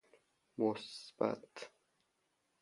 [0.57, 1.69] مثبت